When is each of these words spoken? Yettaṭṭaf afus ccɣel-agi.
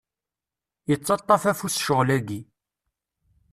Yettaṭṭaf 0.89 1.43
afus 1.51 1.75
ccɣel-agi. 1.81 2.39